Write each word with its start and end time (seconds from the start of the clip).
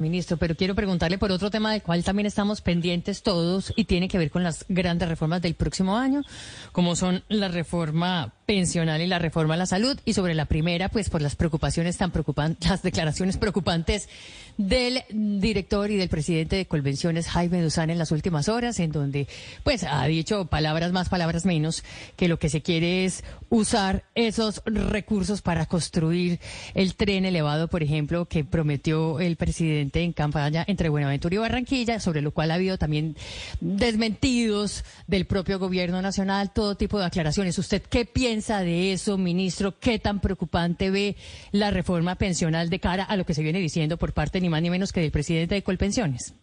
Ministro, 0.00 0.36
pero 0.36 0.54
quiero 0.54 0.76
preguntarle 0.76 1.18
por 1.18 1.32
otro 1.32 1.50
tema 1.50 1.72
del 1.72 1.82
cual 1.82 2.04
también 2.04 2.26
estamos 2.26 2.60
pendientes 2.60 3.24
todos 3.24 3.72
y 3.74 3.86
tiene 3.86 4.06
que 4.06 4.16
ver 4.16 4.30
con 4.30 4.44
las 4.44 4.64
grandes 4.68 5.08
reformas 5.08 5.42
del 5.42 5.56
próximo 5.56 5.96
año, 5.96 6.22
como 6.70 6.94
son 6.94 7.24
la 7.28 7.48
reforma 7.48 8.32
pensional 8.46 9.02
y 9.02 9.08
la 9.08 9.18
reforma 9.18 9.54
a 9.54 9.56
la 9.56 9.66
salud. 9.66 9.98
Y 10.04 10.12
sobre 10.12 10.36
la 10.36 10.44
primera, 10.44 10.88
pues 10.88 11.10
por 11.10 11.20
las 11.20 11.34
preocupaciones 11.34 11.96
tan 11.96 12.12
preocupantes, 12.12 12.70
las 12.70 12.82
declaraciones 12.82 13.38
preocupantes 13.38 14.08
del 14.56 15.02
director 15.10 15.90
y 15.90 15.96
del 15.96 16.08
presidente 16.08 16.54
de 16.54 16.66
Convenciones, 16.66 17.26
Jaime 17.26 17.60
Duzán, 17.60 17.90
en 17.90 17.98
las 17.98 18.12
últimas 18.12 18.48
horas, 18.48 18.78
en 18.78 18.92
donde 18.92 19.26
pues 19.64 19.82
ha 19.82 20.06
dicho 20.06 20.44
palabras 20.44 20.92
más, 20.92 21.08
palabras 21.08 21.44
menos, 21.44 21.82
que 22.14 22.28
lo 22.28 22.38
que 22.38 22.50
se 22.50 22.62
quiere 22.62 23.04
es 23.04 23.24
usar 23.48 24.04
esos 24.14 24.62
recursos 24.64 25.42
para 25.42 25.66
construir 25.66 26.38
el 26.74 26.94
tren 26.94 27.24
elevado, 27.24 27.66
por 27.66 27.82
ejemplo, 27.82 28.26
que 28.26 28.44
prometió 28.44 29.18
el 29.18 29.36
presidente 29.36 29.87
en 29.94 30.12
campaña 30.12 30.64
entre 30.66 30.88
Buenaventura 30.88 31.34
y 31.34 31.38
Barranquilla, 31.38 32.00
sobre 32.00 32.22
lo 32.22 32.32
cual 32.32 32.50
ha 32.50 32.54
habido 32.54 32.78
también 32.78 33.16
desmentidos 33.60 34.84
del 35.06 35.26
propio 35.26 35.58
gobierno 35.58 36.02
nacional, 36.02 36.52
todo 36.52 36.76
tipo 36.76 36.98
de 36.98 37.06
aclaraciones. 37.06 37.58
¿Usted 37.58 37.82
qué 37.82 38.04
piensa? 38.04 38.48
de 38.56 38.92
eso, 38.92 39.18
ministro? 39.18 39.74
¿Qué 39.80 39.98
tan 39.98 40.20
preocupante 40.20 40.90
ve 40.90 41.16
la 41.52 41.70
reforma 41.70 42.14
pensional 42.14 42.70
de 42.70 42.78
cara 42.78 43.04
a 43.04 43.16
lo 43.16 43.24
que 43.24 43.34
se 43.34 43.42
viene 43.42 43.58
diciendo 43.58 43.96
por 43.96 44.12
parte 44.12 44.40
ni 44.40 44.48
más 44.48 44.62
ni 44.62 44.70
menos 44.70 44.92
que 44.92 45.00
del 45.00 45.10
presidente 45.10 45.54
de 45.54 45.62
Colpensiones? 45.62 46.34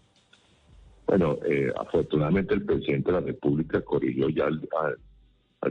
Bueno, 1.08 1.38
eh, 1.48 1.72
afortunadamente 1.78 2.54
el 2.54 2.66
presidente 2.66 3.12
de 3.12 3.20
la 3.20 3.26
República 3.26 3.82
corrigió 3.82 4.30
ya 4.30 4.46
al, 4.46 4.62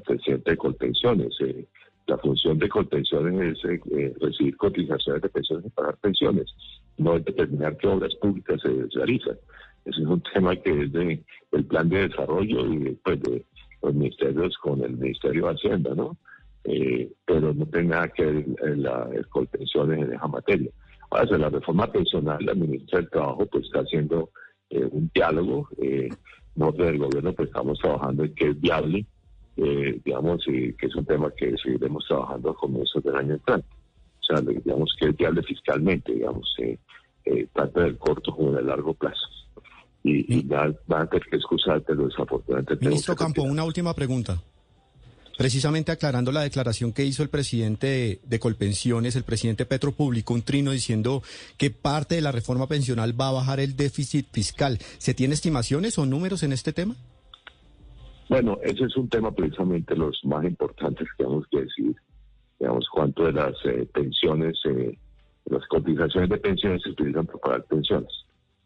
presidente 0.02 0.52
de 0.52 0.56
Colpensiones. 0.56 1.34
Eh, 1.40 1.66
la 2.06 2.18
función 2.18 2.58
de 2.58 2.68
Colpensiones 2.68 3.58
es 3.58 3.64
eh, 3.64 4.14
recibir 4.20 4.56
cotizaciones 4.56 5.22
de 5.22 5.28
pensiones 5.28 5.66
y 5.66 5.70
pagar 5.70 5.96
pensiones, 5.96 6.54
no 6.98 7.16
es 7.16 7.24
determinar 7.24 7.76
qué 7.76 7.88
obras 7.88 8.14
públicas 8.16 8.60
se 8.62 8.68
realizan. 8.96 9.36
Ese 9.84 10.00
es 10.00 10.06
un 10.06 10.22
tema 10.34 10.56
que 10.56 10.82
es 10.82 10.92
de, 10.92 11.22
del 11.52 11.64
plan 11.64 11.88
de 11.88 12.08
desarrollo 12.08 12.66
y 12.72 12.78
después 12.78 13.22
de 13.22 13.44
los 13.82 13.94
ministerios 13.94 14.56
con 14.58 14.82
el 14.82 14.96
Ministerio 14.96 15.46
de 15.46 15.54
Hacienda, 15.54 15.94
¿no? 15.94 16.16
Eh, 16.64 17.12
pero 17.26 17.52
no 17.52 17.66
tiene 17.66 17.88
nada 17.88 18.08
que 18.08 18.24
ver 18.24 18.78
la 18.78 19.10
pensiones 19.50 20.00
en 20.00 20.14
esa 20.14 20.26
materia. 20.26 20.70
Ahora, 21.10 21.38
la 21.38 21.50
reforma 21.50 21.86
pensional, 21.86 22.44
la 22.44 22.54
ministra 22.54 23.00
del 23.00 23.10
Trabajo 23.10 23.46
pues 23.46 23.66
está 23.66 23.80
haciendo 23.80 24.30
eh, 24.70 24.84
un 24.90 25.10
diálogo. 25.14 25.68
Eh, 25.80 26.08
nosotros 26.56 26.86
del 26.86 26.98
gobierno 26.98 27.32
pues 27.32 27.48
estamos 27.48 27.78
trabajando 27.78 28.24
en 28.24 28.34
que 28.34 28.48
es 28.48 28.60
viable, 28.60 29.06
eh, 29.56 30.00
digamos, 30.04 30.42
y 30.48 30.72
que 30.74 30.86
es 30.86 30.96
un 30.96 31.04
tema 31.04 31.30
que 31.36 31.54
seguiremos 31.62 32.04
trabajando 32.08 32.50
a 32.50 32.56
comienzos 32.56 33.02
del 33.04 33.16
año 33.16 33.34
entrante. 33.34 33.68
O 34.28 34.36
sea, 34.36 34.40
digamos 34.40 34.94
que 34.98 35.08
es 35.08 35.16
viable 35.16 35.42
fiscalmente, 35.42 36.12
digamos, 36.12 36.54
tanto 37.52 37.80
en 37.80 37.86
el 37.86 37.98
corto 37.98 38.34
como 38.34 38.52
en 38.52 38.58
el 38.58 38.66
largo 38.66 38.94
plazo 38.94 39.28
y, 40.04 40.38
y 40.38 40.42
van 40.42 40.76
a 40.88 41.06
tener 41.06 41.26
que 41.28 41.36
excusarte 41.36 41.94
desafortunadamente. 41.94 42.76
Ministro 42.86 43.16
Campo, 43.16 43.42
una 43.42 43.64
última 43.64 43.94
pregunta. 43.94 44.40
Precisamente 45.36 45.90
aclarando 45.90 46.30
la 46.30 46.42
declaración 46.42 46.92
que 46.92 47.04
hizo 47.04 47.24
el 47.24 47.28
presidente 47.28 48.20
de, 48.22 48.38
Colpensiones, 48.38 49.16
el 49.16 49.24
presidente 49.24 49.66
Petro 49.66 49.90
publicó 49.90 50.34
un 50.34 50.42
trino 50.42 50.70
diciendo 50.70 51.22
que 51.56 51.70
parte 51.70 52.14
de 52.14 52.20
la 52.20 52.30
reforma 52.30 52.68
pensional 52.68 53.18
va 53.20 53.30
a 53.30 53.32
bajar 53.32 53.58
el 53.58 53.74
déficit 53.74 54.28
fiscal. 54.30 54.78
¿Se 54.98 55.12
tiene 55.12 55.34
estimaciones 55.34 55.98
o 55.98 56.06
números 56.06 56.44
en 56.44 56.52
este 56.52 56.72
tema? 56.72 56.94
Bueno, 58.28 58.58
ese 58.62 58.84
es 58.84 58.96
un 58.96 59.08
tema 59.08 59.32
precisamente 59.32 59.96
los 59.96 60.20
más 60.24 60.44
importantes 60.44 61.08
que 61.16 61.24
tenemos 61.24 61.44
que 61.50 61.62
decir. 61.62 61.96
De 63.24 63.32
las 63.32 63.54
eh, 63.64 63.88
pensiones, 63.92 64.58
eh, 64.66 64.98
las 65.46 65.66
cotizaciones 65.68 66.28
de 66.28 66.38
pensiones 66.38 66.82
se 66.82 66.90
utilizan 66.90 67.26
para 67.26 67.38
pagar 67.38 67.64
pensiones. 67.64 68.12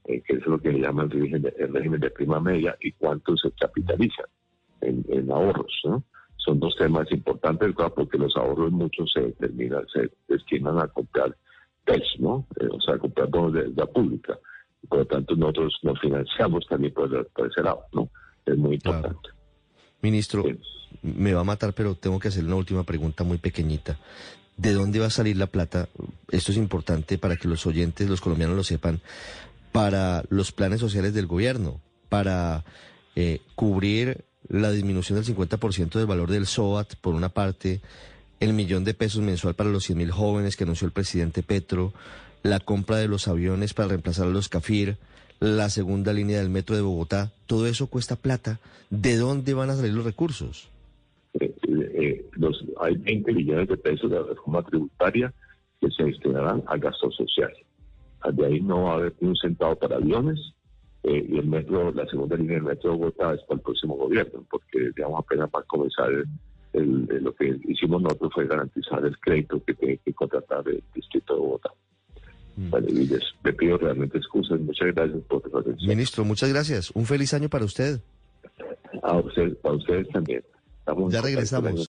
Eh, 0.09 0.23
que 0.27 0.37
es 0.37 0.47
lo 0.47 0.59
que 0.59 0.73
le 0.73 0.81
llaman 0.81 1.11
el 1.13 1.71
régimen, 1.71 2.01
de, 2.01 2.11
prima 2.11 2.41
media, 2.41 2.75
y 2.81 2.93
cuánto 2.93 3.37
se 3.37 3.51
capitaliza 3.51 4.23
en, 4.81 5.31
ahorros. 5.31 5.71
¿no? 5.85 6.03
Son 6.39 6.59
dos 6.59 6.75
temas 6.77 7.13
importantes, 7.13 7.75
porque 7.95 8.17
los 8.17 8.35
ahorros 8.35 8.73
muchos 8.73 9.13
se 9.13 9.21
determinan, 9.21 9.87
se 9.93 10.11
destinan 10.27 10.79
a 10.79 10.89
comprar 10.89 11.37
TES, 11.85 12.21
¿no? 12.21 12.47
Eh, 12.59 12.69
o 12.73 12.81
sea, 12.81 12.95
a 12.95 12.99
comprar 12.99 13.29
bonos 13.29 13.53
de 13.53 13.65
deuda 13.65 13.85
pública. 13.85 14.39
Por 14.89 15.01
lo 15.01 15.05
tanto, 15.05 15.37
nosotros 15.37 15.79
nos 15.83 16.01
financiamos 16.01 16.67
también 16.67 16.95
por, 16.95 17.29
ese 17.47 17.63
lado, 17.63 17.85
¿no? 17.93 18.09
Es 18.47 18.57
muy 18.57 18.77
importante. 18.77 19.29
Ministro, 20.01 20.43
me 21.03 21.35
va 21.35 21.43
a 21.43 21.45
matar, 21.45 21.75
pero 21.75 21.97
tengo 21.97 22.19
que 22.19 22.29
hacer 22.29 22.45
una 22.45 22.57
última 22.57 22.83
pregunta 22.83 23.25
muy 23.25 23.37
pequeñita. 23.37 23.99
¿De 24.59 24.73
dónde 24.73 24.99
va 24.99 25.07
a 25.07 25.11
salir 25.11 25.37
la 25.37 25.47
plata? 25.47 25.89
Esto 26.33 26.51
es 26.51 26.59
importante 26.59 27.17
para 27.17 27.37
que 27.37 27.47
los 27.47 27.65
oyentes, 27.65 28.09
los 28.09 28.21
colombianos 28.21 28.57
lo 28.57 28.65
sepan 28.65 29.01
para 29.71 30.25
los 30.31 30.51
planes 30.51 30.81
sociales 30.81 31.15
del 31.15 31.29
gobierno, 31.29 31.81
para 32.09 32.65
eh, 33.15 33.41
cubrir 33.55 34.25
la 34.49 34.73
disminución 34.73 35.23
del 35.23 35.37
50% 35.37 35.91
del 35.91 36.07
valor 36.07 36.29
del 36.29 36.49
SOAT, 36.49 36.97
por 36.97 37.15
una 37.15 37.29
parte, 37.29 37.81
el 38.41 38.53
millón 38.53 38.83
de 38.83 38.95
pesos 38.95 39.23
mensual 39.23 39.55
para 39.55 39.71
los 39.71 39.89
100.000 39.89 40.11
jóvenes 40.11 40.57
que 40.57 40.65
anunció 40.65 40.87
el 40.87 40.93
presidente 40.93 41.45
Petro, 41.45 41.95
la 42.43 42.59
compra 42.59 42.97
de 42.97 43.07
los 43.07 43.29
aviones 43.29 43.75
para 43.75 43.91
reemplazar 43.91 44.27
a 44.27 44.31
los 44.31 44.49
CAFIR, 44.49 44.99
la 45.39 45.71
segunda 45.71 46.13
línea 46.13 46.39
del 46.39 46.51
metro 46.51 46.75
de 46.75 46.83
Bogotá, 46.83 47.31
todo 47.47 47.69
eso 47.69 47.87
cuesta 47.87 48.17
plata. 48.17 48.59
¿De 48.91 49.17
dónde 49.17 49.55
van 49.55 49.71
a 49.71 49.77
salir 49.77 49.93
los 49.93 50.05
recursos? 50.05 50.69
Eh, 51.83 52.25
los, 52.33 52.65
hay 52.81 52.97
20 52.97 53.33
millones 53.33 53.69
de 53.69 53.77
pesos 53.77 54.11
de 54.11 54.21
la 54.21 54.27
reforma 54.27 54.63
tributaria 54.63 55.33
que 55.81 55.91
se 55.91 56.05
destinarán 56.05 56.63
a 56.67 56.77
gastos 56.77 57.15
sociales. 57.17 57.59
De 58.33 58.47
ahí 58.47 58.61
no 58.61 58.85
va 58.85 58.93
a 58.93 58.95
haber 58.97 59.15
ni 59.21 59.29
un 59.29 59.37
centavo 59.37 59.77
para 59.77 59.97
aviones. 59.97 60.39
Eh, 61.05 61.25
y 61.29 61.39
el 61.39 61.47
metro, 61.47 61.93
la 61.93 62.07
segunda 62.07 62.37
línea 62.37 62.55
del 62.55 62.65
metro 62.65 62.91
de 62.91 62.99
Bogotá 62.99 63.33
es 63.33 63.41
para 63.43 63.59
el 63.59 63.63
próximo 63.63 63.97
gobierno, 63.97 64.45
porque 64.51 64.91
digamos 64.97 65.21
apenas 65.21 65.49
para 65.49 65.65
comenzar 65.67 66.11
lo 66.73 67.35
que 67.35 67.59
hicimos 67.67 68.03
nosotros 68.03 68.31
fue 68.35 68.47
garantizar 68.47 69.05
el 69.05 69.19
crédito 69.19 69.63
que 69.65 69.75
tiene 69.75 69.99
que 69.99 70.13
contratar 70.13 70.69
el 70.69 70.83
distrito 70.95 71.35
de 71.35 71.41
Bogotá. 71.41 71.71
Mm. 72.57 72.75
les, 73.09 73.57
pido 73.57 73.79
realmente 73.79 74.19
excusas. 74.19 74.61
Muchas 74.61 74.93
gracias 74.93 75.23
por 75.29 75.43
su 75.49 75.57
atención. 75.57 75.89
Ministro, 75.89 76.25
muchas 76.25 76.53
gracias. 76.53 76.91
Un 76.91 77.07
feliz 77.07 77.33
año 77.33 77.49
para 77.49 77.65
usted. 77.65 78.01
A 79.03 79.19
usted, 79.19 79.57
para 79.59 79.77
ustedes 79.77 80.09
también. 80.09 80.43
Ya 81.11 81.21
regresamos. 81.21 81.87